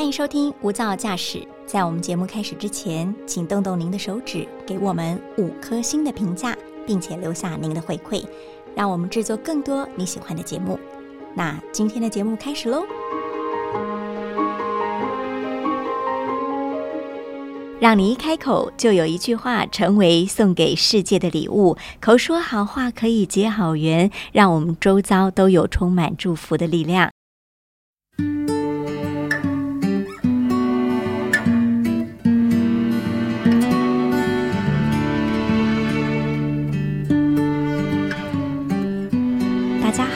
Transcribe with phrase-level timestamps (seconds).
[0.00, 1.38] 欢迎收听《无噪驾驶》。
[1.66, 8.24] 在我们节目开始之前，请动动您的手指，给我们五颗星的评价，并且留下您的回馈，
[8.74, 10.80] 让我们制作更多你喜欢的节目。
[11.34, 12.82] 那今天的节目开始喽！
[17.78, 27.10] 让你一开口就有一句话成为送给世界的礼物，口说好话可以结好缘，让我们周遭都有充满祝福的力量。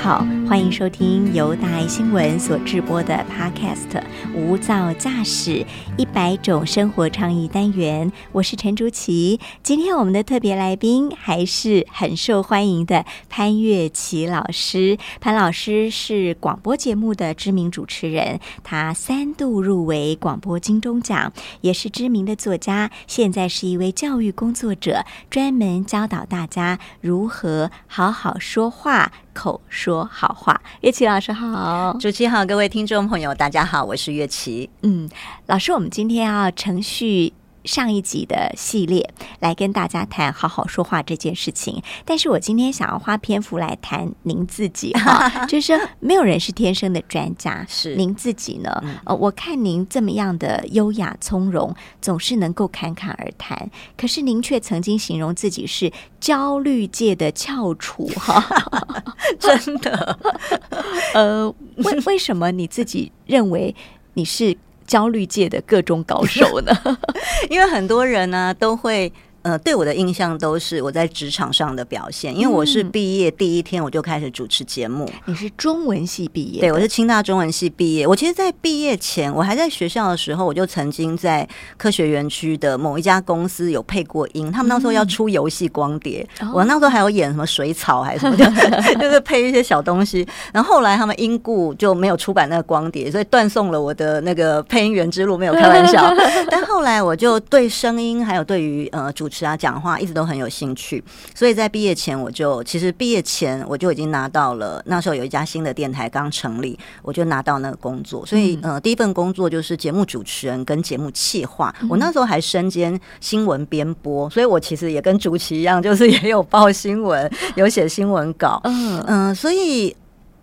[0.04, 3.88] 好，欢迎收听由大爱新闻所制播的 Podcast
[4.34, 5.50] 《无噪驾驶》
[5.96, 8.12] 一百种生活倡议单元。
[8.30, 14.98] 我是陈竹琪，今天我们的特别来宾还是很受欢迎的潘月琪老师。
[15.18, 21.32] 潘老师是广播节目的知名主持人，他三度入围广播金钟奖，
[21.62, 29.10] 也是知名的作家，现在是一位教育工作者，专门教导大家如何好好说话。
[29.34, 34.68] 口说好话，乐琪老师好，主持人好，各位听众朋友，大家好，我是乐琪。
[34.82, 35.08] 嗯，
[35.46, 37.32] 老师，我们今天要程序。
[37.64, 48.70] 上一集的系列来跟大家谈好好说话这件事情，但是我今天想要花篇幅来谈您自己哈， 就是没有人是天生的专家，是您自己呢？
[49.04, 58.44] 呃，我看您这么样的优雅从容，总是能够侃侃而谈，可是您却曾经形容自己是焦虑界的翘楚哈，
[59.40, 60.18] 真的？
[61.14, 63.74] 呃，为为什么你自己认为
[64.14, 64.56] 你是？
[64.86, 66.72] 焦虑界的各种高手呢？
[67.50, 69.12] 因为很多人呢都会。
[69.44, 75.06] 呃，对我的印象都是我在职场上的表现，因为我是毕业第一天我就开始主持节目。
[75.26, 76.62] 你是中文系毕业？
[76.62, 78.06] 对，我是清大中文系毕业。
[78.06, 84.50] 我其实，在毕业前，我还在学校的时候，我就曾经在科学园区的某一家公司有配过音。
[84.50, 90.26] 他们那时候要出游戏光碟，我那时候还有演什么水草还是什么的， 就是配一些小东西。
[90.54, 95.36] 然后后来他们因故就没有出版那个光碟，所以断送了我的那个配音员之路。
[95.36, 96.10] 没有开玩笑，
[96.48, 99.28] 但后来我就对声音还有对于呃主。
[99.34, 101.02] 是啊，讲话一直都很有兴趣，
[101.34, 104.80] 所以在毕业前我就其实毕业前我就已经拿到了。
[104.86, 108.24] 那时候有一家新的电台刚成立，我就拿到那个工作。
[108.24, 111.74] 所以呃，第一份工作就是节目主持人跟节目企划。
[111.90, 118.60] 我那时候还身兼新闻编播，所以我其实也跟主持一样，就是也有报新闻，有写新闻稿。
[118.62, 119.94] 嗯嗯，所以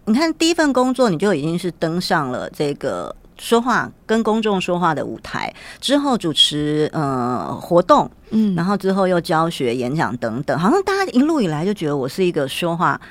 [0.04, 3.16] 你看，第一份工作你就已经是登上了这个。
[3.42, 13.02] 说话跟公众说话的舞台之后，主持呃活动，嗯，然后之后又教学、演讲等等，好像大家一路以来就觉得我是一个说话。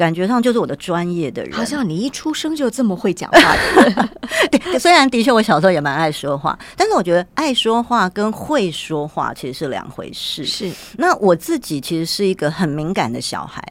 [0.00, 3.54] 感觉上就是我的专业的人，好像你一出生就这么会讲话。
[4.50, 10.46] 对，虽然的确我小时候也蛮爱说话，但是我觉得爱说话跟会说话其实是两回事。
[10.46, 13.62] 是，那我自己其实是一个很敏感的小孩。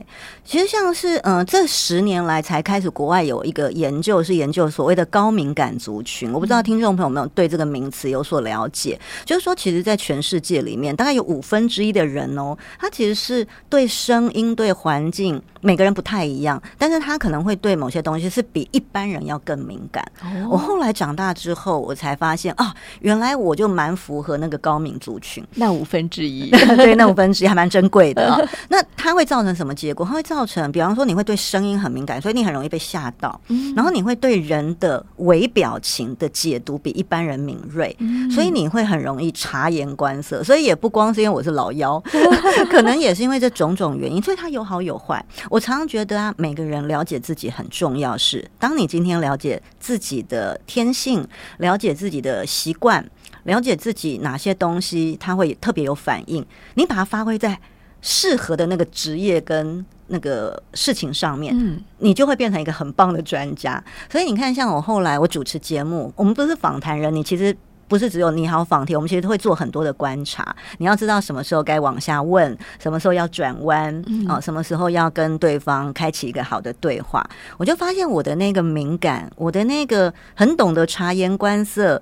[0.46, 6.32] 其实像是嗯，这十年来才开始，国外有一个研究是研究所谓的高敏感族群。
[6.32, 9.00] 我不知道听众朋友有没有对这个名词有所了解？
[9.26, 16.19] 就是说，其实，在全世界里面，大概有五分之一的人哦，他其实是对声音、对环境，每个人不太。
[16.20, 20.06] 太一样，但是他可能会对某些东西是比一般人要更敏感。
[20.50, 28.46] 我后来长大之后，我才发现啊，原来我就蛮符合那个高敏族群，那五分之一， 对，那五分之一还蛮珍贵的。
[28.68, 30.06] 那它会造成什么结果？
[30.06, 33.40] 它会造成，比方说你会对声音很敏感，所以你很容易被吓到。
[33.78, 37.96] 然后你会对人的微表情的解读比一般人敏锐，
[38.30, 40.44] 所以你会很容易察言观色。
[40.44, 41.98] 所以也不光是因为我是老妖，
[42.70, 45.26] 可能也是因为这种种原因，所以它有好有坏。
[45.50, 46.09] 我常常觉得。
[46.10, 48.18] 对啊，每个人了解自己很重要。
[48.18, 51.24] 是，当你今天了解自己的天性，
[51.60, 53.08] 了解自己的习惯，
[53.44, 56.44] 了解自己哪些东西他会特别有反应，
[56.74, 57.60] 你把它发挥在
[58.02, 63.84] 适合的那个职业跟那个事情上面，嗯，你就会变成一个很棒的专家。
[64.12, 67.56] 所以你看，像我后来我主持节目，我们不是访谈人，你其实。
[67.90, 70.56] 不是只有你好访题，我们其实会做很多的观察。
[70.78, 73.94] 你要知道什么时候该往下问，什么时候要转弯
[74.28, 77.28] 啊，什么时候要跟对方开启一个好的对话。
[77.58, 82.02] 我就发现我的那个敏感，我的那个很懂得察言观色，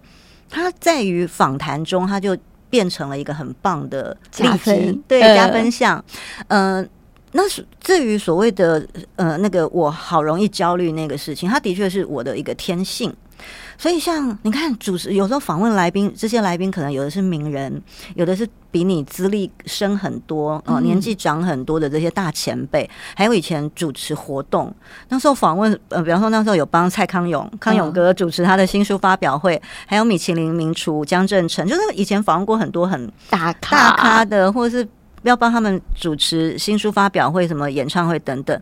[0.50, 2.38] 它在于访谈中，它就
[2.70, 6.04] 变成了一个很棒的加分，对加分项。
[6.50, 6.88] 嗯，
[7.32, 8.86] 那是至于所谓的
[9.16, 13.14] 呃那个我好容易焦虑那个事情，它的确是我的一个天性。
[13.78, 17.82] 所以像你看，主持有时候访问来宾，这些来宾可能有的是名人，
[18.16, 24.74] 有的是比你资历深很多哦，年纪长很多的这些大前辈，还有以前主持活动，
[25.10, 34.88] 那时候访问呃，比方说那时候有帮蔡康永、康永哥主持他的新书发表会，还有米其林名厨江正成，就是以前访问过很多很大大咖的，或者是。
[35.24, 38.62] 要帮他们主持新书发表会、什么演唱会等等，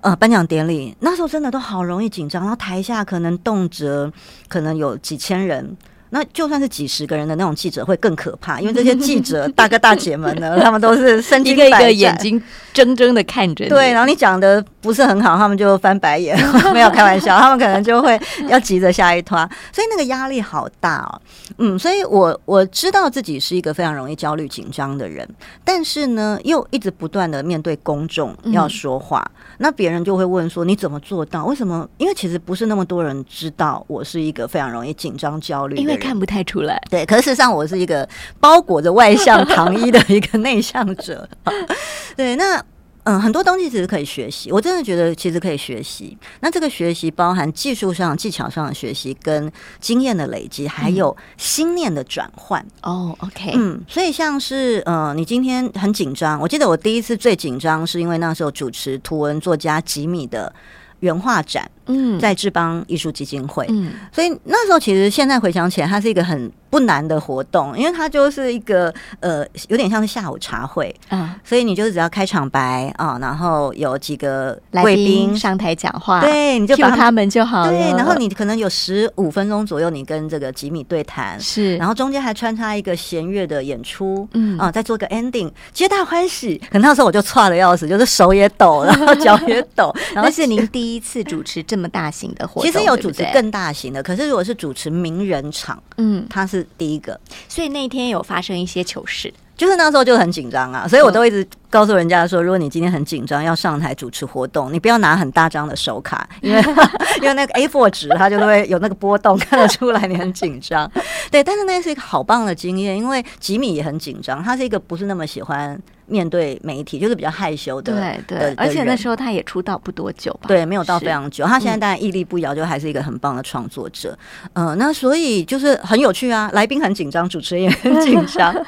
[0.00, 4.12] 呃，颁奖典礼那时候真的都好容易紧张，然后台下可能动辄
[4.48, 5.76] 可能有几千人。
[6.10, 13.70] 那就算是几十个人的那种记者会更可怕， 因为这些记者 大哥大姐们呢，他们都是身经百战，眼睛睁睁的看着你。
[13.70, 16.36] 对，然后你讲的不是很好，他们就翻白眼，
[16.72, 18.18] 没有开玩笑，他们可能就会
[18.48, 21.20] 要急着下一团，所以那个压力好大哦。
[21.58, 25.28] 嗯，所以我我知道自己是一个非常容易焦虑紧张的人，
[25.64, 29.28] 但是呢，又一直不断的面对公众要说话，
[29.58, 31.44] 那别人就会问说你怎么做到？
[31.44, 31.86] 为什么？
[31.98, 35.97] 因为其实不是那么多人知道我是一个非常容易紧张焦虑，因为。
[35.98, 37.04] 看不太出来，对。
[37.04, 38.08] 可是事实上，我是一个
[38.40, 41.28] 包裹着外向糖衣的一个内向者。
[42.16, 42.62] 对，那
[43.04, 44.52] 嗯，很多东西其实可以学习。
[44.52, 46.14] 我真的觉得其实可以学习。
[46.40, 49.50] 那这个学习包含技术上、技巧上的学习，跟
[49.80, 52.62] 经验的累积，还有心念的转换。
[52.82, 56.38] 哦，OK，嗯，所以像是呃，你今天很紧张。
[56.38, 60.52] 我记得我第一次最紧张，是因为那时候主持图文作家吉米的
[61.00, 61.70] 原画展。
[61.90, 84.58] 嗯，在志邦艺术基金会，嗯，所以那时候其实现在回想起来，它是一个很不难的活动，因为它就是一个呃，有点像是下午茶会啊，所以你就是只要开场白啊，然后有几个贵宾上台讲话，对，你就把他们就好了，对，然后你可能有十五分钟左右，你跟这个吉米对谈，是，然后中间还穿插一个弦乐的演出，嗯。
[84.58, 86.60] 啊，再做个 ending，皆大欢喜。
[86.70, 91.78] 可那时候我就差的要死，就是手也抖， 然后脚也抖，然后是您第一次主持这。
[91.78, 97.18] 这么大型的活动，其实有主持更大型的，可是如果是主持名人场，嗯，他是第一个，
[97.48, 106.60] 所以那天有发生一些糗事，就是那时候就很紧张啊，所以我都一直告诉人家说，如果你今天很紧张要上台主持活动，你不要拿很大张的手卡，因为
[107.20, 110.90] 因为那个 A4 纸它就会有那个波动， 看得出来你很紧张。
[111.30, 115.80] 对，但是那是一个好棒的经验，因为吉米也很紧张，他是一个不是那么喜欢。
[116.08, 121.44] 面对媒体就是比较害羞的，对对，而且那时候他也出道不多久吧，对，没有到非常久。
[121.44, 124.18] 他现在当然屹立不摇，就还是一个很棒的创作者。
[124.54, 128.52] 嗯，那所以就是很有趣啊，来宾很紧张，主持人也很紧张，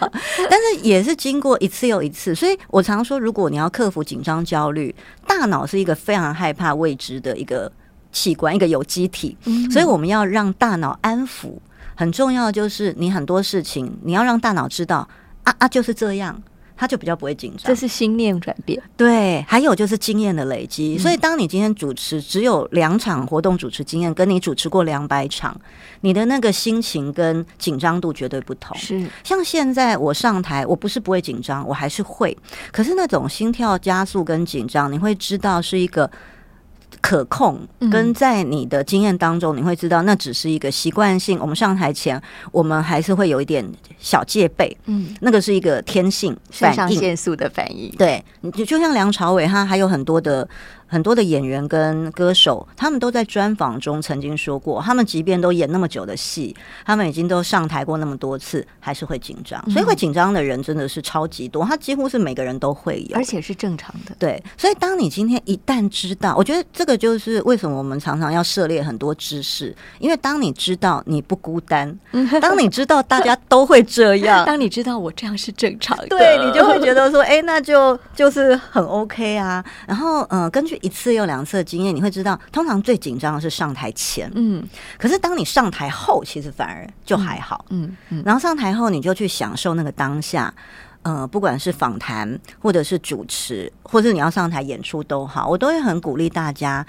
[0.50, 2.34] 但是也是经过一次又一次。
[2.34, 4.94] 所以我常说，如果你要克服紧张焦虑，
[5.26, 7.70] 大脑是一个非常害怕未知的一个
[8.12, 9.36] 器官，一个有机体，
[9.70, 11.54] 所以我们要让大脑安抚。
[11.96, 15.06] 很重要的就是你很多事情，你要让大脑知道
[15.44, 16.42] 啊啊，就是这样。
[16.80, 18.82] 他就比较不会紧张，这是心念转变。
[18.96, 20.96] 对，还有就是经验的累积。
[20.96, 25.54] 所以，当你今天主持只有两场活动主持经验，跟你主持过两百场，
[26.00, 28.74] 你的那个心情跟紧张度绝对不同。
[28.78, 32.34] 是，像现在我上台，我不是不会紧张，我还是会。
[32.72, 36.10] 可是那种心跳加速跟紧张，你会知道是一个。
[37.00, 37.58] 可控，
[37.90, 41.38] 跟在你的经验当中，你会知道那只是一个习惯性。
[41.40, 42.20] 我们上台前，
[42.52, 43.64] 我们还是会有一点
[43.98, 47.90] 小戒备，嗯，那个是一个天性肾上腺素的反应。
[47.98, 50.48] 对，你就像梁朝伟，他还有很多的。
[50.90, 56.54] 很多的演员跟歌手，他们都在专访中曾经说过，他们即便都演那么久的戏，
[56.84, 59.58] 他们已经都上台过那么多次，还是会紧张。
[59.70, 64.14] 所以会紧张的人真的是超级多，他几乎是每个人都会有，而且是正常的。
[64.18, 71.96] 对，所以当你今天一旦知道，我觉得这个就是为什么我们常常要涉猎很多知识，因为当你知道你不孤单，
[72.42, 79.64] 当你知道大家都会这样，当你知道我这样是正常的，对你就会觉得说，哎，那就就是很 OK 啊。
[79.86, 84.62] 然后，嗯，根据一次又两次的经验，你会知道，通常最紧张的是上台前，嗯，
[84.98, 88.22] 可是当你上台后，其实反而就还好，嗯嗯。
[88.24, 90.52] 然后上台后，你就去享受那个当下，
[91.02, 96.86] 呃，不管是访谈，或者是主持，或者你要上台演出都好，我都会很鼓励大家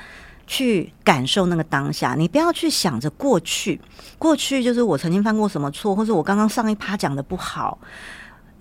[0.48, 2.16] 去感受那个当下。
[2.18, 3.80] 你不要去想着过去，
[4.18, 7.78] 过去就是我曾经犯过什么错，或者我刚刚上一趴讲的不好。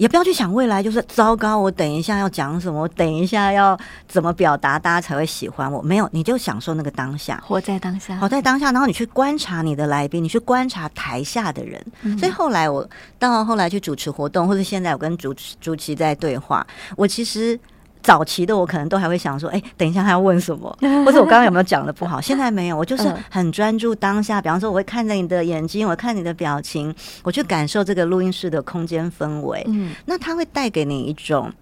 [0.01, 1.59] 也不要去想未来，就是糟糕。
[1.59, 2.81] 我等一下要讲什么？
[2.81, 3.79] 我等一下要
[4.09, 5.83] 怎么表达，大家才会喜欢我？
[5.83, 8.73] 没有，你就享受那个当下，活在当下，活在当下。
[8.73, 11.85] 然后你去观察你的来宾，你去观察台下的人。
[12.19, 12.89] 所以后来我
[13.19, 16.67] 到后来去主持活动，或者现在我跟主持主持在对话，
[16.97, 17.61] 我其实。
[18.03, 22.21] 早期的我可能都还会想说，哎，等一下他要问什么， 或者我刚刚有没有讲的不好？
[22.21, 24.41] 现在没有，我就是很专注当下。
[24.41, 29.63] 比方说，我会看着你的眼睛，我看你的表情，我去感受这个录音室的空间氛围。
[29.69, 31.53] 嗯，那它会带给你一种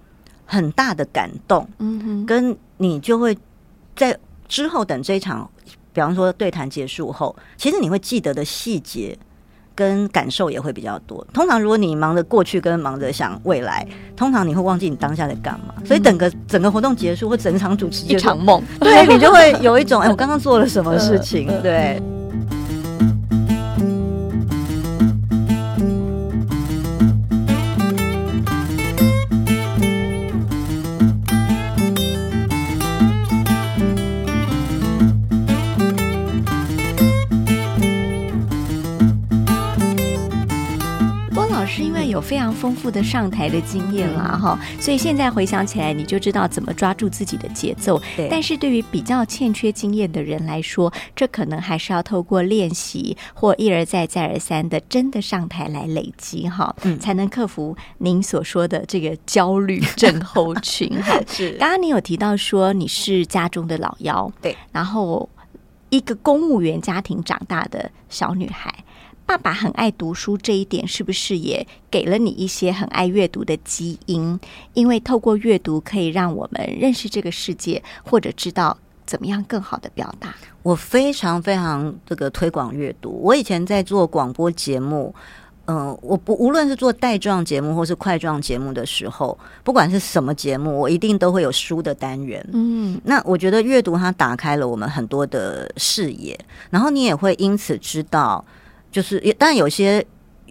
[0.46, 3.36] 很大的感动，嗯哼，跟你就会
[3.96, 4.16] 在
[4.46, 5.50] 之后等这一场，
[5.92, 9.18] 比方说对谈结束后，其实你会记得的细节
[9.78, 11.24] 跟感受也会比较多。
[11.32, 15.72] 通常如果你忙着过去跟忙着想未来，通常你会忘记你当下在干嘛。
[15.84, 21.46] 所以整个整个活动结束或整场主持一场梦，对你就会有一种哎，我刚刚做了什么事情？
[21.62, 22.02] 对。
[42.20, 48.00] 非常丰富的上台的经验啦，哈，所以现在回想起来，你就知道怎么抓住自己的节奏。
[48.30, 60.88] 但是对于比较欠缺经验的人来说，这可能还是要透过练习或一而再、再而三的真的上台来累积，哈，才能克服您所说的这个焦虑症候群。
[61.02, 61.52] 哈， 是。
[61.52, 65.28] 刚刚你有提到说你是家中的老幺，对，然后
[65.90, 68.72] 一个公务员家庭长大的小女孩。
[69.28, 74.40] 爸爸很爱读书，这一点是不是也给了你一些很爱阅读的基因？
[74.72, 80.34] 因为透过阅读，可以让我们认识这个世界，或者知道怎么样更好的表达。
[80.62, 83.20] 我非常非常这个推广阅读。
[83.22, 85.14] 我以前在做广播节目，
[85.66, 92.42] 嗯，我不无论是做带状节目或是块状节目的时候，不管是什么节目，我一定都会有书的单元。
[92.54, 98.42] 嗯，那我觉得阅读它打开了我们很多的视野，然后你也会因此知道。
[98.90, 100.04] 就是，但有些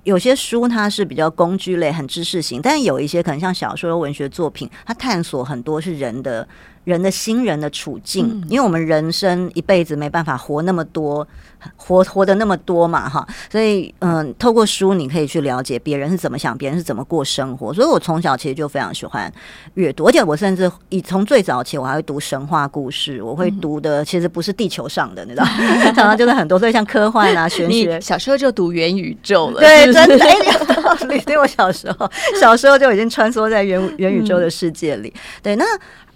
[0.04, 6.48] 有些书它是比较工具类，很知识型，但有一些可能像小说、文学作品，它探索很多是人的。
[6.88, 11.28] 人的新人的处境，因为我们人生一辈子没办法活那么多，
[11.76, 17.74] 活活的那么多嘛，哈，所以嗯，透过书你可以去了解别人是怎么想，别人是怎么过生活。
[17.74, 19.30] 所以我从小其实就非常喜欢
[19.74, 25.44] 阅读，而且我甚至以从最早期我还会读神话故事，我会读的其实不是地球上的，你知道，
[25.92, 31.20] 常常就是很多，所以像科幻啊、玄学，小时候就读元宇宙了，对， 真的，哎，有道理。
[31.20, 35.14] 所以我小时候小时候就已经穿梭在元元宇宙的世界里，
[35.44, 35.66] 对，那。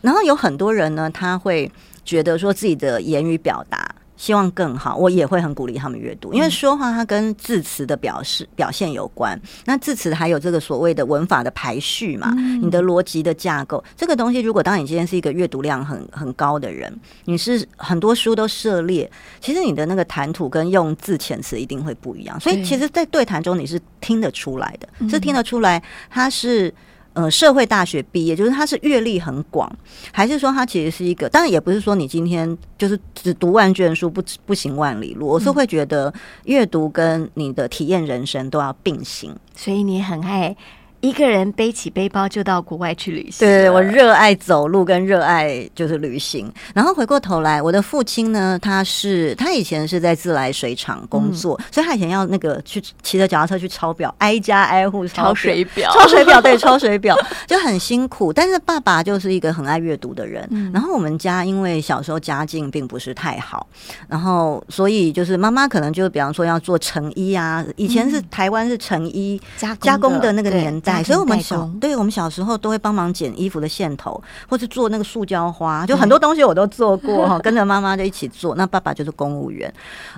[0.01, 1.71] 然后有很多人呢，他会
[2.03, 9.39] 觉得说自己的言语表达希望更好，我也会很鼓励他们阅读，因为说话它跟字词的表示表现有关。
[9.65, 12.31] 那字词还有这个所谓的文法的排序嘛，
[12.61, 22.39] 你的逻辑的架构，这个东西如果当你今天是一个阅读量很很高的人，你是很多书都涉猎，其实你的那个谈吐跟用字遣词一定会不一样。
[22.39, 25.81] 所以其实，在对谈中你是听得出来的，是听得出来
[26.11, 26.71] 他是。
[27.13, 29.69] 呃，社会大学毕业，就是他是阅历很广，
[30.11, 31.27] 还是说他其实是一个？
[31.29, 36.13] 当然也不是说你今天就是只读万卷书不不行万里路，我是会觉得
[36.45, 40.55] 阅读跟你的体验人生都要并行，所以你很爱。
[41.01, 43.39] 一个人背起背包就到国外去旅行。
[43.39, 46.51] 对，我热爱走路跟热爱就是旅行。
[46.75, 57.17] 然后回过头来，我的父亲呢，他是他以前是在自来水厂工作，所以他以前要那个去骑着脚踏车去抄表，挨家挨户抄水表，抄水表对， 抄水表
[57.47, 58.31] 就很辛苦。
[58.31, 60.47] 但是爸爸就是一个很爱阅读的人。
[60.71, 63.65] 然后我们家因为小时候家境并不是太好，
[64.07, 70.90] 然后所以就是妈妈可能就比方说要做成衣啊，以前是台湾是成衣加加工的那个年代。
[71.03, 78.55] 所以，我们小对我们小时候都会帮忙剪衣服的线头，或是做那个塑胶花，就很多东西我都做过哈，跟着妈妈就一起做。
[78.55, 79.71] 那爸爸就是公务员，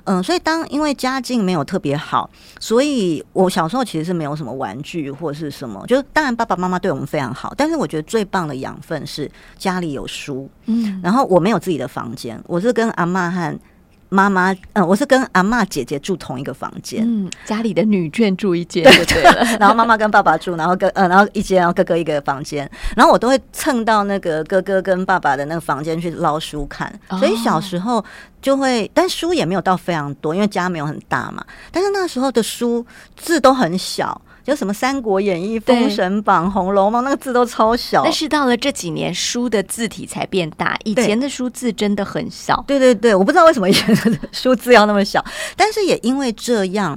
[0.04, 2.28] 嗯，所以当因为家境没有特别好，
[2.58, 13.58] 所以我小时候其实是没有什么玩具或是什么，就是当然爸爸妈妈对我们非常好，但是我觉得最棒的养分是家里有书，嗯，然后我没有自己的房间，我是跟阿妈和。
[14.08, 19.44] 妈妈，嗯，我是跟阿妈姐姐住同一个房间，嗯，家里的女眷住一间，对对了。
[19.58, 26.92] 然后妈妈跟爸爸住，然后跟，嗯，然后一间，然后哥哥一个房间，然后我都会蹭到那个哥哥跟爸爸的那个房间去捞书看。
[27.18, 28.04] 所以小时候
[28.40, 31.44] 就会，但书也没有到非常多，因为家没有很大嘛。
[31.72, 32.84] 但是那时候的书
[33.16, 34.20] 字都很小。
[34.44, 38.02] 就什么《三国演义》《封神榜》《红楼梦》，那个字都超小。
[38.04, 42.62] 但是到了这几年，书的字体才变大，以前的书字真的很小。
[42.66, 45.24] 对对对，我不知道为什么以前的书字要那么小，
[45.56, 46.96] 但是也因为这样，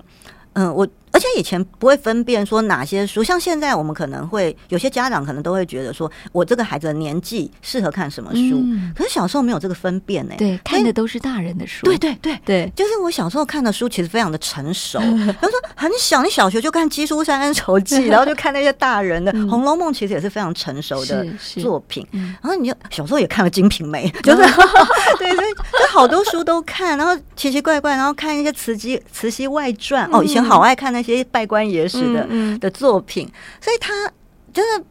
[0.54, 0.88] 嗯，我。
[1.18, 8.64] 而且以前不会分辨说哪些书，像现在我们可能会有些家长可能都会觉得说，我这个孩子的年纪适合看什么书。
[8.96, 11.88] 可是小时候没有这个分辨呢，对，看的都是大人的书。
[11.88, 15.00] 对对对对，就是我小时候看的书其实非常的成熟。
[15.00, 15.06] 比
[15.42, 21.26] 如说很小，你小学就看《基书山恩仇记》， 然后就看那些大人的《红楼梦》，其实也是非常成熟的
[21.60, 22.06] 作品。
[22.12, 24.38] 然后你就小时候也看了《金瓶梅》， 就是
[25.18, 30.08] 对对，就好多书都看，然后奇奇怪怪，然后看一些慈禧慈禧外传。
[30.12, 31.07] 哦，以前好爱看那些。
[31.16, 32.28] 些拜官野史的
[32.60, 33.30] 的作品，
[33.62, 34.12] 所以他
[34.52, 34.84] 就是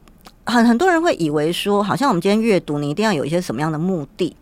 [0.45, 4.37] 很很多人会以为说，好像我们今天阅读，你一定要有一些什么样的目的。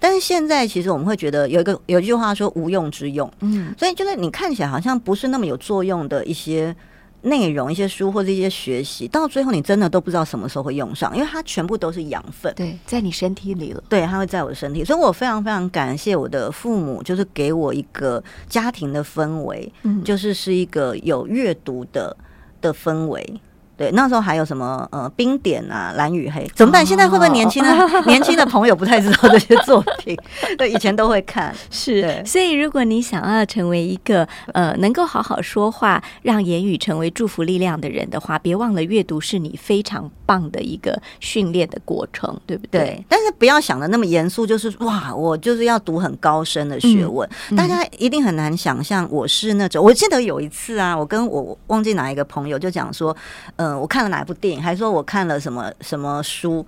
[0.00, 6.74] 但是现在其实我们会觉得有一个有一句话说无用之用，嗯，所以就是你看起来好像不是那么有作用的一些
[7.22, 22.16] 内容、一些书或者一些学习，到最后你真的都不知道什么时候会用上，因为它全部都是养分，对，在你身体里了，对，它会在我的身体，所以我非常非常感谢我的父母，就是给我一个家庭的氛围，嗯，就是是一个有阅读的
[22.60, 23.40] 的氛围。
[23.78, 26.84] 对，那时候还有什么呃冰点啊蓝与黑怎么办？
[26.84, 30.18] 现在会不会年轻的年轻的朋友不太知道这些作品？
[30.58, 31.54] 对，以前都会看。
[31.70, 42.80] 是，所以如果你想要成为一个呃能够好好说话，让言语成为祝福力量的人的话，别忘了阅读是你非常棒的一个训练的过程，对不对？
[42.80, 47.26] 对但是不要想的那么严肃，就是哇，我就是要读很高深的学问。
[47.56, 49.82] 大家一定很难想象，我是那种。
[49.82, 53.16] 我记得有一次啊，我跟我忘记哪一个朋友就讲说，
[53.56, 53.68] 呃。
[53.68, 56.66] 嗯，我看了哪部电影，还说我看了什么什么书，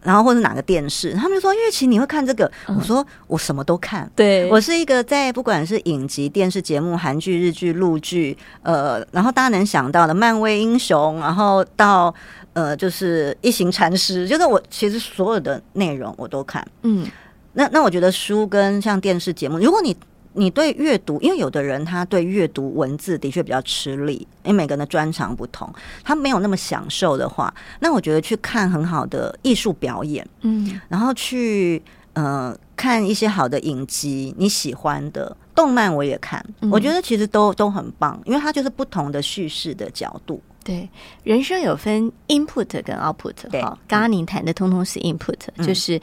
[0.00, 12.14] 然后或者哪个电视，他们就说月琪你会看这个，我说我什么都看，对我是一个在不管是影集、电视节目、韩剧、日剧、陆剧，呃，然后大家能想到的漫威英雄，然后到
[12.56, 17.06] 呃就是一行禅师，就是我其实所有的内容我都看，嗯，
[17.52, 19.94] 那那我觉得书跟像电视节目，如果你
[20.32, 25.70] 你对阅读，因为有的人他对阅读文字的确比较吃力，因为每个人的专长不同，
[26.02, 31.82] 他没有那么享受的话，那我觉得去看很好的艺术表演，嗯，然后去
[32.14, 40.40] 呃看一些好的影集，你喜欢的动漫我也看，我觉得其实都都很棒，因为它就是不同的叙事的角度。
[40.66, 40.90] 对，
[41.22, 45.98] 人生有分 input 跟 output，对，刚刚您谈的通通是 input，就是。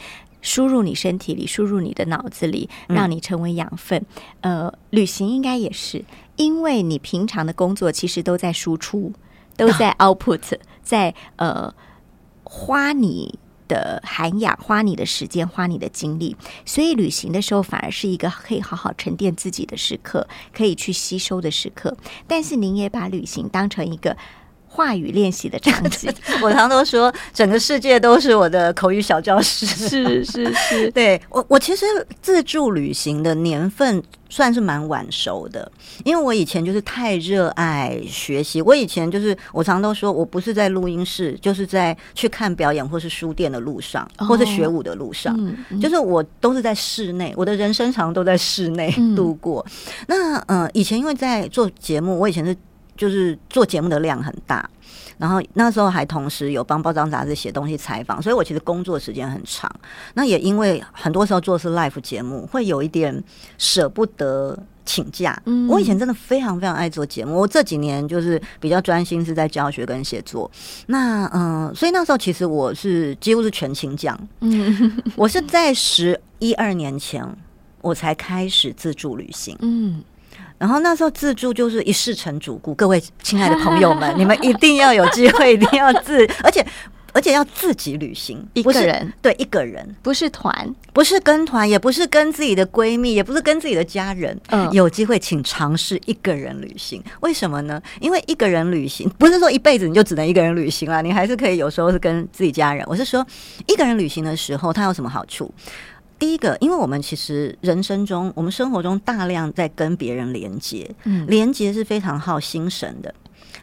[0.46, 4.06] 输入你身体里，输入你的脑子里，让你成为养分。
[4.42, 6.04] 呃，旅行应该也是，
[6.36, 9.14] 因为你平常的工作其实都在输出，
[9.56, 10.42] 都在 output，
[10.82, 11.74] 在呃
[12.44, 13.40] 花你
[13.70, 16.36] 的涵养，花你的时间，花你的精力。
[16.66, 21.96] 所以旅行的时候，反而是一个可以好好沉淀自己的时刻，可以去吸收的时刻。
[22.28, 24.18] 但是您也把旅行当成一个。
[24.76, 26.12] 话语练习的场景，
[26.42, 29.68] 我常都说，整个世界都是我的口语小教室。
[29.70, 31.86] 是是是，对我我其实
[32.24, 35.72] 自助旅行的年份算是蛮晚熟的，
[36.04, 38.64] 因为我以前就是太热爱学习。
[38.64, 45.38] 我以前就是我常都说我不是在录音室，就是在去看表演或是书店的路上，或是学舞的路上，
[45.80, 49.64] 就是我都是在室内，我的人生常都在室内度过。
[50.08, 52.58] 那嗯，以前因为在做节目，我以前是。
[52.96, 54.70] 就是做节目的量很大，
[55.18, 59.70] 然后那时候还同时有帮包装杂志写东西采访，所以我其实工作时间很长。
[60.14, 63.24] 那也因为很多时候做是 live 节目，会有一点
[63.58, 65.42] 舍不得请假。
[65.46, 70.50] 嗯，我以前真的非常非常爱做节目，我这几年就是比较专心是在教学跟写作。
[70.86, 74.16] 那嗯，所以那时候其实我是几乎是全勤奖。
[74.42, 77.26] 嗯，我是在十一二年前
[77.82, 79.58] 我才开始自助旅行。
[79.62, 80.04] 嗯。
[80.64, 86.66] 然后那时候自助就是一世成主顾，各位亲爱的朋友们， 你们一定要有机会，一定要自， 而且
[87.12, 94.40] 而且要自己旅行，一个人对一个人，不是团，不是跟团，也不是跟自己的闺蜜，也不是跟自己的家人。
[94.52, 97.82] 嗯，有机会请尝试一个人旅行，为什么呢？
[98.00, 102.86] 因为一个人旅行不是说一辈子你就只能一个人旅行了，你还是可以有时候是跟自己家人。
[102.88, 103.28] 我是说
[103.68, 105.54] 一个人旅行的时候，它有什么好处？
[106.24, 113.14] 第一个，因为我们其实人生中，我们生活中大量在跟别人连接，嗯，连接是非常耗心神的，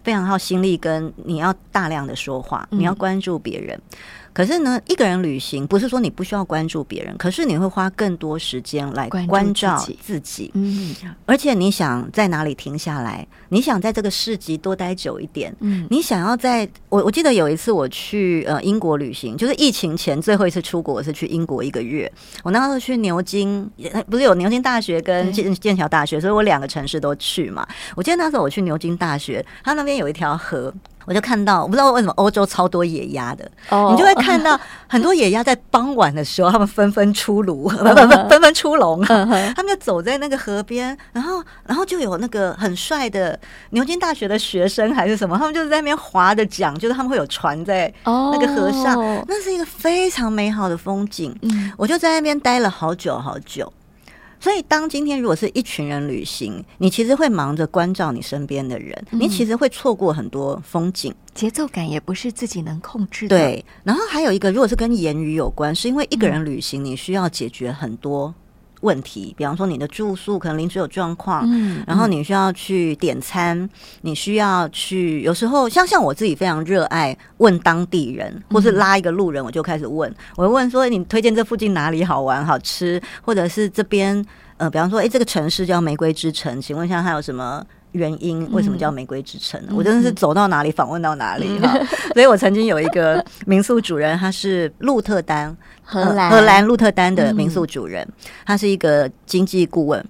[0.04, 3.80] 非常耗心力，跟你要大量的说话，你要关注别人。
[4.32, 10.50] 可是呢，一个人旅行不是说你不需要关注别人，可是你会花更多时间来关照自己。
[10.54, 10.94] 嗯，
[11.26, 13.26] 而且你想在哪里停下来？
[13.48, 15.54] 你想在这个市集多待久一点？
[15.60, 16.68] 嗯，你想要在……
[16.88, 22.10] 我我记得有一次我去呃英国旅行，就是疫情前最后一次出国，我是去英国一个月。
[22.42, 23.68] 我那时候去牛津，
[24.08, 27.66] 不是有牛津大学跟剑剑桥大学，所以我两个城市都去嘛。
[27.96, 30.72] 我记得那时候我去牛津大学，它那边有一条河。
[31.10, 33.44] 我就看到，我不知道为什么欧洲超多野鸭的，
[33.90, 43.36] 你就会看到 很多野鸭在傍晚的时候，他们纷纷出炉，纷纷 纷纷出笼，他们就走在那个河边，然后然后就有那个很帅的
[43.70, 48.96] 牛津大学的学生还是什么，他们就是在那边划着桨，就是他们会有船在那个河上，
[49.26, 51.36] 那是一个非常美好的风景。
[51.76, 53.72] 我就在那边待了好久好久。
[54.40, 63.36] 所以，当今天如果是一群人旅行，你其实会忙着关照你身边的人，你其实会错过很多风景，节奏感也不是自己能控制的。
[63.36, 68.34] 对，然后还有一个，如果是跟言语有关，是因为一个人旅行，你需要解决很多
[68.80, 73.68] 问题，比方说你的住宿可能临时有状况，嗯，然后你需要去点餐，
[74.02, 84.24] 你需要去，有时候像像我自己非常热爱问当地人，或是拉一个路人，我就开始问，我会问说你推荐这附近哪里好玩好吃，或者是这边
[84.56, 87.64] 呃，比方说哎这个城市叫玫瑰之城，请问一下它有什么？
[87.92, 89.60] 原因为什么叫玫瑰之城？
[89.72, 91.76] 我真的是走到哪里访问到哪里哈，
[92.14, 98.06] 所以我曾经有一个民宿主人，他是鹿特丹荷兰荷兰鹿特丹的民宿主人，
[98.46, 100.04] 他是一个经济顾问，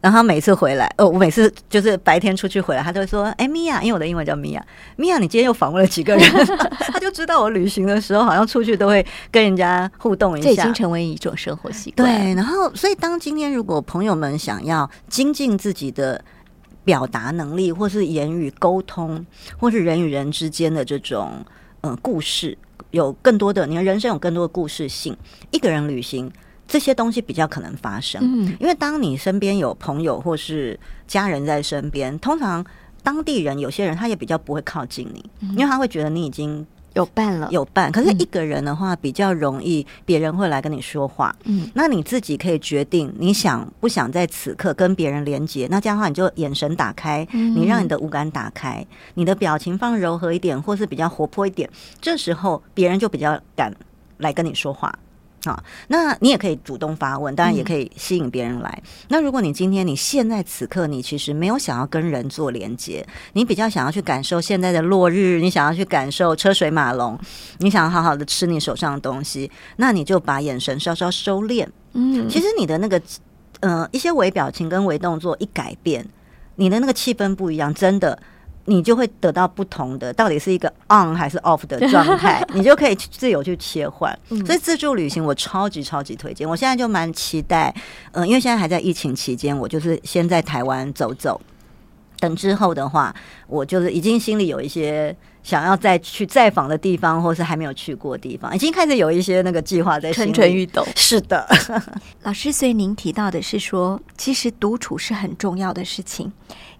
[0.00, 4.62] 然后他每次回来，哦，我每次就是白天出去回来，他就会说：“哎，米娅，因为我的英文叫米娅，
[4.96, 6.30] 米娅，你今天又访问了几个人？”
[6.92, 12.06] 他就知道我旅行的时候好像出去都会跟人家互动一下，这已经成为一种生活习惯。
[12.06, 16.22] 对，然后所以当今天如果朋友们想要精进自己的。
[16.84, 19.24] 表达能力，或是言语沟通，
[19.58, 21.44] 或是人与人之间的这种
[21.82, 22.56] 嗯故事，
[22.90, 25.16] 有更多的你的人生有更多的故事性。
[25.50, 26.30] 一个人旅行，
[26.66, 28.20] 这些东西比较可能发生。
[28.22, 32.64] 嗯，因为当你身边有朋友或是家人在身边，通常
[33.02, 36.66] 当地人有些人他也比较不会靠近你，因为他会觉得你已经。
[36.94, 37.90] 有伴了，有伴。
[37.90, 41.34] 可是一个人的话，比较容易别人会来跟你说话。
[41.44, 45.66] 嗯，那你自己可以决定你想不想在此刻跟别人连接。
[45.70, 51.68] 那这样的话，你就眼神打开，你让你的五感打开，你的表情放柔和一点，或是比较活泼一点。
[52.00, 53.74] 这时候别人就比较敢
[54.18, 54.92] 来跟你说话。
[55.44, 58.82] 好，那你也可以主动发问，当然也可以吸引别人来。
[59.08, 67.18] 那如果你今天你现在此刻你其实没有想要跟人做连接，你比较想要去感受现在的落日，你想要去感受车水马龙，
[67.58, 71.66] 你想要好好的吃你手上的东西，那你就把眼神稍稍收敛。
[71.94, 73.02] 嗯，其实你的那个
[73.60, 76.06] 呃一些微表情跟微动作一改变，
[76.54, 78.16] 你的那个气氛不一样，真的。
[78.66, 84.16] 你就会得到不同的，到底是一个 on 还是 off 的状态， 你就可以自由去切换。
[84.46, 86.48] 所以自助旅行我超级超级推荐。
[86.48, 87.74] 我现在就蛮期待，
[88.12, 91.40] 嗯，因为现在还在疫情期间，我就是先在台湾走走。
[92.20, 93.12] 等之后的话，
[93.48, 100.86] 我就是已经心里有一些想要再去再访的地方，或是还没有去过的地方，已经开始有一些那个计划在蠢蠢欲动。
[100.96, 101.46] 是的，
[102.22, 106.32] 老师，所以您提到的是说，其实独处是很重要的事情。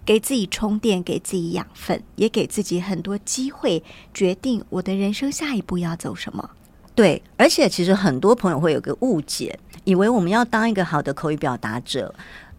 [0.05, 3.81] 给自己充电，给自己养分，也给自己很多机会，
[4.13, 6.49] 决定我的人生下一步要走什么。
[6.93, 12.13] 对，而且其实很多朋友会有个误解，以为我们要当一个好的口语表达者，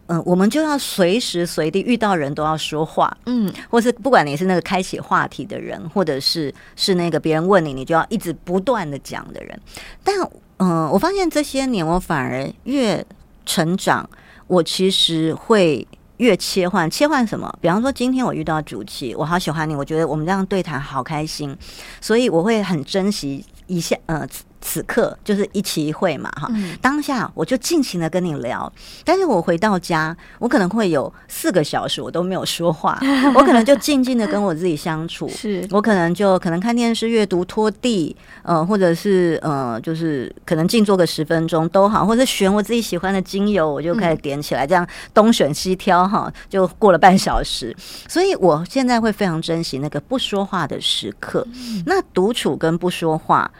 [0.07, 9.59] 嗯，我们就要随时随地遇到人都要说话，嗯，或是不管你是那个开启话题的人，或者是是那个别人问你，你就要一直不断的讲的人。
[10.03, 10.15] 但
[10.57, 13.05] 嗯，我发现这些年我反而越
[13.45, 14.09] 成长，
[14.47, 15.87] 我其实会。
[16.17, 17.53] 越切换，切换什么？
[17.59, 21.53] 比方说，今天我遇到主题，我好喜欢你，我觉得我们这样对谈好开心，
[21.99, 24.25] 所以我会很珍惜一下，呃。
[24.67, 26.49] 此刻就是一期一会嘛，哈，
[26.81, 28.71] 当下我就尽情的跟你聊，
[29.03, 32.99] 但是我回到家，我可能会有四个小时我都没有说话，
[33.35, 35.65] 我可能就静静的跟我自己相处，是。
[35.69, 47.75] 我可能就可能看电视、阅读、拖地，呃，或者是呃，就是可能静坐个十分钟都好，或者选我自己喜欢的精油，我就开始点起来，这样东选西挑，哈，就过了半小时，
[48.09, 51.45] 所以我现在会非常珍惜那个不说话的时刻，
[51.85, 53.51] 那独处跟不说话。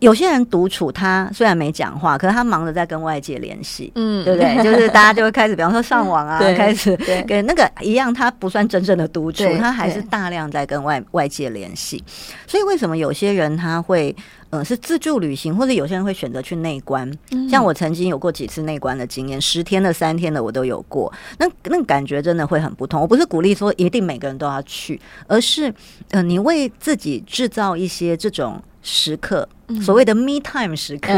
[0.00, 4.56] 有些人独处，他虽然没讲话，可是他忙着在跟外界联系，嗯，对不对？
[4.62, 12.02] 就是大家就会开始，比方说上网啊，开始跟那个一样，他不算真正的独处，他还是大量在跟外外界联系。
[12.46, 14.14] 所以为什么有些人他会
[14.50, 17.10] 呃是自助旅行，或者有些人会选择去内观？
[17.50, 23.00] 像我曾经有过几次内观的经验，十天的、三天的我都有过，那那感觉真的会很不同。
[23.00, 25.72] 我不是鼓励说一定每个人都要去，而是
[26.10, 28.62] 呃你为自己制造一些这种。
[28.88, 29.48] 时刻，
[29.82, 31.12] 所谓的 me time 时刻，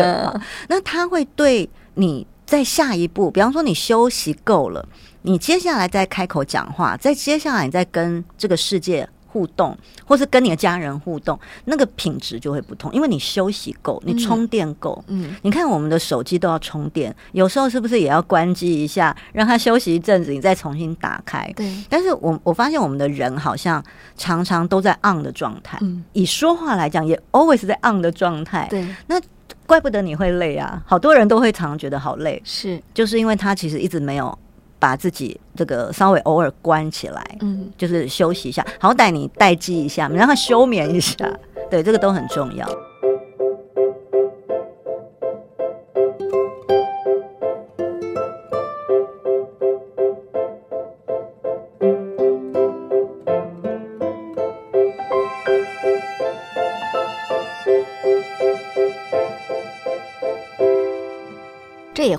[0.70, 4.88] 那他会对你在下一步，比方说你休息够了，
[5.20, 9.06] 你接下来再开口讲话，在接下来你再跟这个世界。
[9.28, 15.02] 互动，或是跟你的家人互动，那个品质就会不同，因为你休息够，你充电够。
[15.06, 21.52] 嗯，你看我们的手机都要充电，有时候是不是也要关机一下，让它休息一阵子，你再重新打开？
[21.54, 21.72] 对。
[21.88, 23.82] 但是我我发现我们的人好像
[24.16, 25.78] 常常都在 on 的状态。
[25.82, 26.02] 嗯。
[26.12, 28.66] 以说话来讲，也 always 在 on 的状态。
[28.70, 28.86] 对。
[29.06, 29.20] 那
[29.66, 30.82] 怪不得你会累啊！
[30.86, 34.38] 好多人都会常常觉得好累，是就是因为他其实一直没有。
[34.78, 41.14] 把自己这个稍微偶尔关起来，嗯，就是休息一下，好歹你待机一下，让他休眠一下，
[41.70, 42.68] 对，这个都很重要。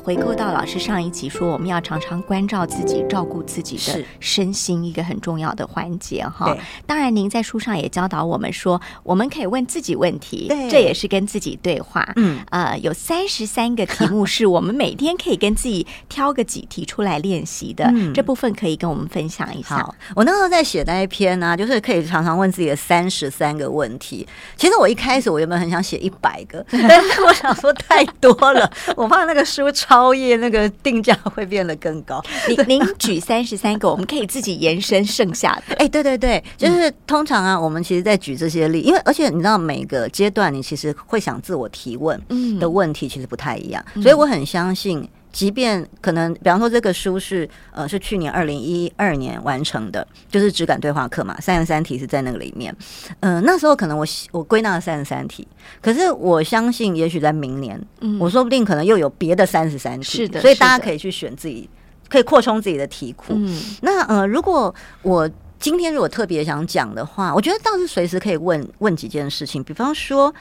[0.10, 6.60] 回扣到老师上一集说，我们要常常关照自己，照顾自己的身心，一个很重要的环节哈对。
[6.88, 12.12] 当然，您在书上也教导我们说，我们可以问自己问题，对这也是跟自己对话。
[12.15, 24.28] 嗯，呃，有三十三个题目是我们每天可以跟自己挑个几题出来练习的，嗯这部分可以跟我们分享一下好。，我那时候在写那一篇呢、就是可以常常问自己的三十三个问题。
[24.58, 28.67] 其实我一开始我原本很想写一百个， 但是我想说太多了，
[28.98, 32.24] 我怕那个书超页，那个定价会变得更高。
[32.48, 35.76] 您您举三十三个，我们可以自己延伸剩下的。
[35.76, 42.20] 哎、对对对，就是通常啊，我们其实在举这些例，因为而且你知道每个阶段你其实会想自我提问
[42.60, 45.08] 的问题其实不太一样，所以我很相信。
[45.32, 52.76] 即便可能，比方说这个书是呃是去年二零一二年完成的，就是质感对话课嘛，三十三题是在那个里面。
[53.20, 55.48] 呃，那时候可能我我归纳了三十三题，
[55.82, 61.70] 可是我相信，也许在明年，嗯我说不定可能又有别的三十三题，是的所以大家可以去选自己，
[62.10, 63.34] 可以扩充自己的题库。
[63.36, 70.34] 嗯那呃，如果我今天如果特别想讲的话，我觉得倒是随时可以问问几件事情，比方说，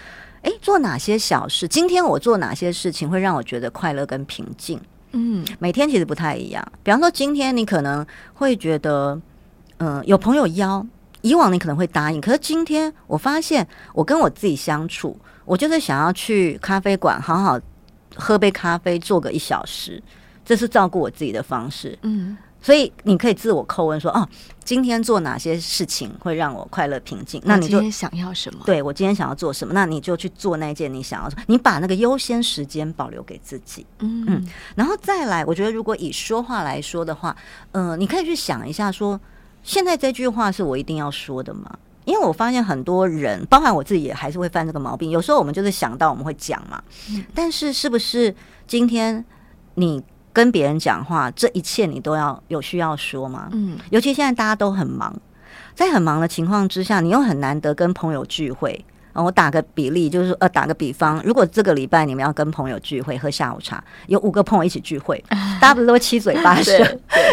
[0.43, 1.67] 诶，做哪些小事？
[1.67, 4.81] 今天我做哪些事情会让我觉得快乐跟平静？
[5.13, 6.63] 嗯每天其实不太一样。
[6.83, 9.19] 比方说，今天你可能会觉得，
[9.79, 10.87] 嗯、有朋友邀，
[11.23, 17.59] 以往你可能会答应，可是今天我发现，我跟我自己相处，我就是想要去咖啡馆好好
[18.15, 20.03] 喝杯咖啡，坐个一小时，
[20.45, 21.99] 这是照顾我自己的方式。
[22.03, 24.29] 嗯所以你可以自我叩问说：哦，
[24.65, 27.41] 今天做哪些事情会让我快乐平静？
[27.45, 28.63] 那你就今天想要什么？
[28.67, 33.87] 对我今天想要做什么，那你就去做那件你想要做，你把那个优先时间保留给自己。
[34.01, 37.37] 嗯嗯然后再来，我觉得如果以说话来说的话，
[37.73, 39.19] 呃，你可以去想一下说，
[39.63, 41.79] 现在这句话是我一定要说的吗？
[42.05, 45.11] 因为我发现很多人，包含我自己，也还是会犯这个毛病。
[45.11, 46.83] 有时候我们就是想到我们会讲嘛，
[47.35, 48.35] 但是是不是
[48.67, 49.23] 今天
[49.75, 50.03] 你
[50.39, 53.49] 跟别人讲话，这一切你都要有需要说吗？
[53.51, 55.13] 嗯尤其现在大家都很忙，
[55.75, 58.85] 在很忙的情况之下，你又很难得跟朋友聚会。
[59.15, 65.21] 呃我打个比例，就是，呃，打个比方，如果这个礼拜你们要跟朋友聚会喝下午茶，有五个朋友一起聚会，
[65.61, 66.79] 大家不是都会七嘴八舌？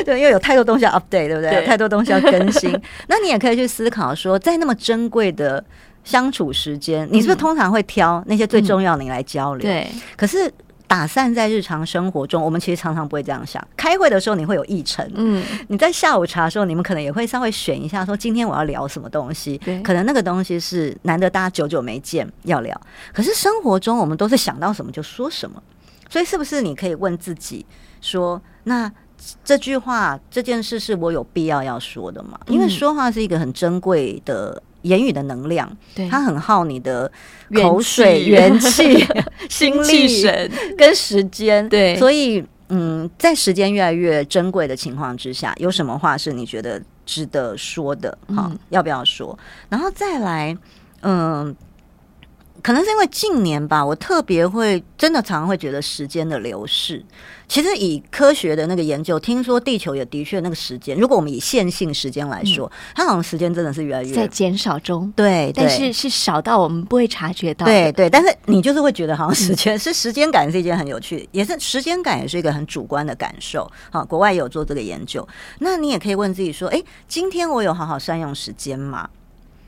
[0.04, 1.52] 对，因为有太多东西要 update，对不对？
[1.52, 2.72] 对有太多东西要更新。
[3.08, 5.64] 那你也可以去思考说，在那么珍贵的
[6.04, 9.62] 相处时间，你是不是通常会挑那些最重要的你来交流？
[9.62, 9.88] 对，
[10.18, 10.52] 可是
[10.88, 13.66] 打散在日常生活中，我们其实常常不会这样想。
[13.76, 19.82] 开会的时候你会有议程，嗯你在下午茶的时候，你们可能也会稍微选一下，说今天我要聊什么东西对。
[19.82, 22.80] 可能那个东西是难得大家久久没见要聊，
[23.14, 25.62] 可是生活中我们都是想到什么就说什么，
[26.10, 27.66] 所以是不是你可以问自己
[28.02, 28.92] 说，那
[29.44, 32.40] 这句话这件事是我有必要要说的吗？
[32.48, 37.12] 因为嗯说话是一个很珍贵的言语的能量，对，它很耗你的
[37.54, 39.06] 口水、元气、
[39.50, 41.68] 心力神，跟时间。
[41.70, 48.18] 对所以嗯，在时间越来越珍贵的情况之下，有什么话是你觉得值得说的？
[48.36, 49.38] 好，嗯要不要说？
[49.70, 50.58] 然后再来，
[51.02, 51.56] 嗯。
[52.66, 57.06] 可能是因为近年吧，我特别会真的常常会觉得时间的流逝。
[57.48, 67.68] 其实以科学的那个研究，听说地球也的确那个时间，如果我们以线性时间来说，它好像时间真的是越来越在减少中，对，但是是少到我们不会察觉到。
[67.68, 73.72] 对，对，但是你就是会觉得好像时间、 是时间感是一件很有趣，也是时间感也是一个很主观的感受。
[73.92, 75.28] 好，国外也有做这个研究。
[75.60, 79.08] 那你也可以问自己说：，诶，今天我有好好善用时间吗？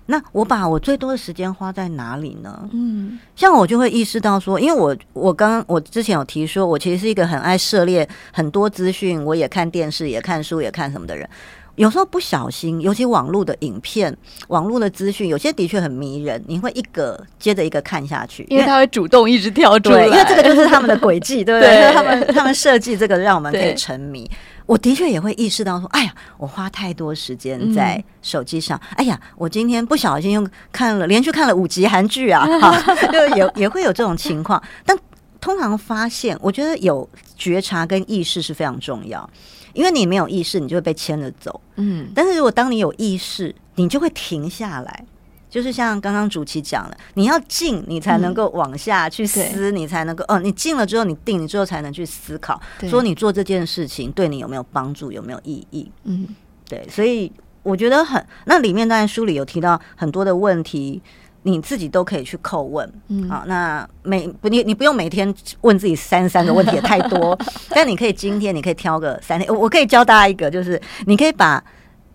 [0.08, 2.67] 那我把我最多的时间花在哪里呢？
[2.72, 11.30] 嗯像我就会意识到说，因为我我刚我之前有提说，我其实是一个很爱涉猎很多资讯，我也看电视，也看书，也看什么的人。
[11.77, 14.15] 有时候不小心，尤其网络的影片、
[14.49, 21.77] 网络的资讯，有些的确很迷人，你会一个接着一个看下去，因为他会主动一直跳出来，对，因为这个就是他们的轨迹， 对不对？
[21.77, 24.29] 对他们他们设计这个，让我们可以沉迷。
[24.65, 34.61] 我的确也会意识到说，哎呀，我花太多时间在手机上，哎呀，我今天不小心又看了连续看了五集韩剧啊， 哈，就也也会有这种情况。
[34.83, 34.97] 但
[35.39, 39.29] 通常发现，我觉得有觉察跟意识是非常重要，
[39.77, 41.61] 因为你没有意识，你就会被牵着走。
[41.75, 45.05] 嗯但是如果当你有意识，你就会停下来。
[45.49, 55.89] 就是像刚刚主席讲的，你要静，你才能够往下去思，你才能够哦，你静了之后，你定，你之后才能去思考，说你做这件事情对你有没有帮助，有没有意义？
[56.03, 56.27] 嗯
[56.67, 57.31] 对，所以
[57.63, 61.01] 我觉得很，那里面当然书里有提到很多的问题，
[61.43, 62.91] 你自己都可以去叩问。
[63.08, 67.38] 嗯好，那每不你你不用每天问自己三十三个问题也太多，
[67.71, 71.63] 但你可以今天你可以挑个三天，我我可以教大家一个，就是你可以把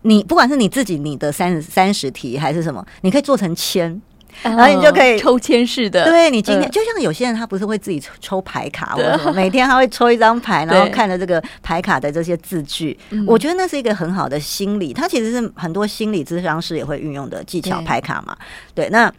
[0.02, 4.00] 你不管是你自己你的三十三十题还是什么，你可以做成签。
[4.42, 6.04] 然后你就可以抽签式的。
[6.04, 12.98] 对你今天就像有些人他不是会自己抽抽牌卡，或者什么，每天他会抽一张牌，然后看着这个牌卡的这些字句。
[13.26, 17.82] 我觉得那是一个很好的心理，它其实是很多心理咨商师也会运用的技巧。
[17.82, 18.36] 牌卡嘛，
[18.74, 19.12] 对，那。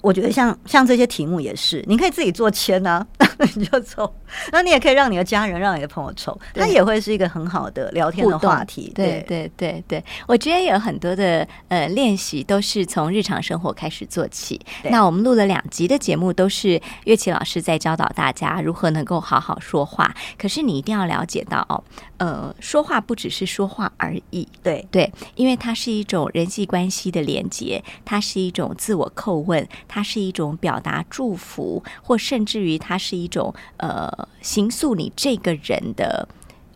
[0.00, 3.04] 我觉得像像这些题目也是，你可以自己做签啊，
[3.56, 4.12] 你就抽。
[4.52, 8.92] 那你也可以让你的家人、让你的朋友抽，它也会是一个很好的聊天的话题。
[8.94, 14.60] 对对对对，我觉得有很多的呃练习都是从日常生活开始做起。
[14.84, 20.14] 那我们录了两集的节目，都是乐器老师在教导大家如何能够好好说话。
[20.36, 21.82] 可是你一定要了解到哦，
[22.18, 24.46] 呃，说话不只是说话而已。
[24.62, 29.66] 对对，因为它是一种人际关系的连接，它是一种自我叩问。
[29.88, 36.28] 它是一种表达祝福，或甚至于它是一种呃，形塑你这个人的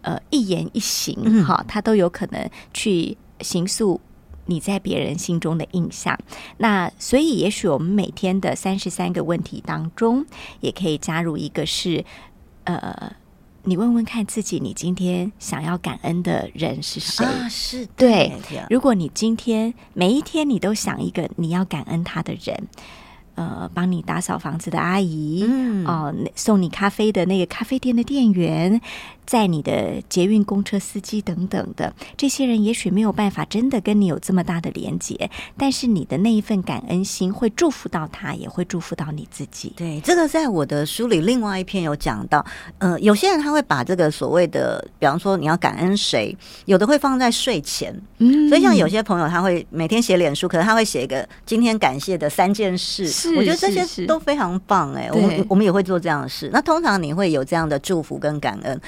[0.03, 4.01] 呃一言一行，哈，它都有可能去形塑
[4.47, 6.19] 你在别人心中的印象。
[6.59, 10.25] 那所以，也许我们每天的三十三个问题当中，
[10.61, 12.05] 也可以加入一个是
[12.65, 13.13] 呃。
[13.65, 17.25] 你问问看自己，你今天想要感恩的人是谁？
[17.49, 18.33] 是对。
[18.69, 22.69] 如果你今天每一天你都想一个你要感恩他的人。
[23.37, 28.79] 呃，帮你打扫房子的阿姨，嗯哦，送你咖啡的那个咖啡店的店员，
[29.31, 39.73] 在你的捷运公车司机等等的这些人，也许没有办法真的跟你有这么大的连接，但是你的那一份感恩心会祝福到他，也会祝福到你自己。
[39.77, 42.45] 对，这个在我的书里另外一篇有讲到。
[42.79, 47.95] 呃，有些人他会把这个所谓的，比方说你要感恩谁，有的会放在睡前。
[48.19, 53.05] 嗯，所以像有些朋友他会每天写脸书，可能他会写一个今天感谢的三件事。
[53.37, 56.51] 我觉得这些都非常棒哎，我们我们也会做这样的事。
[56.53, 58.81] 那通常你会有这样的祝福跟感恩，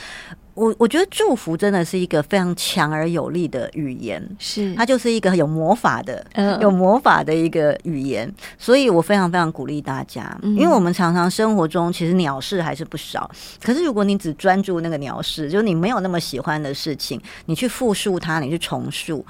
[0.55, 6.25] 我我觉得祝福真的是一个非常强而有力的语言，是它就是一个有魔法的，
[6.61, 8.31] 有魔法的一个语言。
[8.59, 13.31] 所以我非常非常鼓励大家，因为我们常常生活中其实鸟事还是不少，
[13.63, 19.25] 可是如果你只专注那个鸟事，就是你没有那么喜欢的事情，你去复述它，你去重述，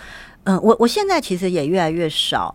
[0.45, 2.53] 嗯，我我现在其实也越来越少。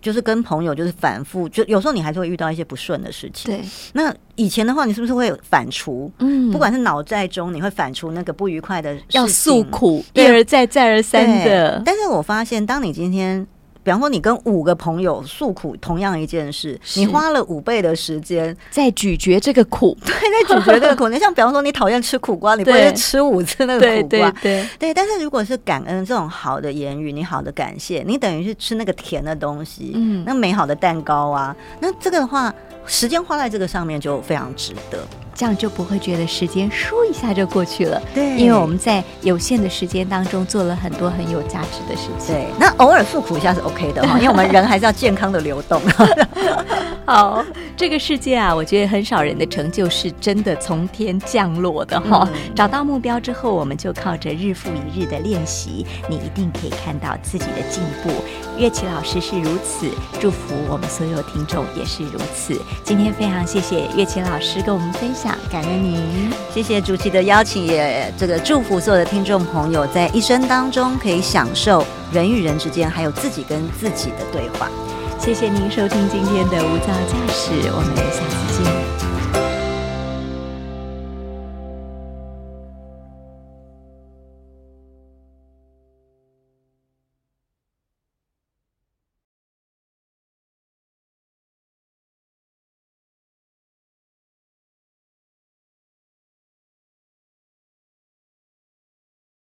[0.00, 3.54] 就是跟朋友，就是反复，就有时候你还是会遇到一些不顺的事情。
[3.54, 6.10] 对，那以前的话，你是不是会反刍？
[6.18, 11.82] 嗯，不管是脑在中，你会反刍那个不愉快的，要诉苦，一而再，再而三的。
[11.84, 13.46] 但是我发现，当你今天。
[13.82, 21.08] 比方说，你跟五个朋友诉苦同样一件事，你花了五倍的时间在咀嚼这个苦， 对，在咀嚼这个苦。
[21.08, 24.66] 你像比方说，你讨厌吃苦瓜，你不会吃五次那个苦瓜，对。
[24.78, 24.94] 对。
[24.94, 32.54] 但是如果是感恩这种好的言语，你好的感谢，你等于是吃那个甜的东西，嗯，那美好的蛋糕啊，那这个的话，
[32.90, 34.98] 时间花在这个上面就非常值得。
[35.32, 42.34] 这样就不会觉得时间倏一下就过去了，对，因为我们在有限的时间当中做了很多很有价值的事情。
[42.34, 45.80] 对，那偶尔诉苦一下是 OK 的哈， 因为我们人还是要健康的流动。
[47.06, 47.42] 好，
[47.74, 52.28] 这个世界啊，我觉得很少人的成就是真的从天降落的哈。
[52.54, 58.10] 找到目标之后，我们就靠着日复一日的练习，你一定可以看到自己的进步。
[58.58, 59.88] 乐器老师是如此，
[60.20, 62.60] 祝福我们所有听众也是如此。
[62.84, 65.36] 今天非常谢谢月琴老师跟我们分享。
[65.50, 74.68] 感恩您，谢谢主席的邀请，也这个祝福所有的听众朋友，在一生当中可以享受人与人之间，还有自己跟自己的对话。
[75.18, 78.89] 谢谢您收听今天的无噪驾驶，我们下次见。